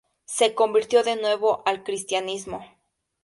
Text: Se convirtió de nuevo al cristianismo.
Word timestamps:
Se 0.25 0.55
convirtió 0.55 1.03
de 1.03 1.15
nuevo 1.15 1.61
al 1.67 1.83
cristianismo. 1.83 2.65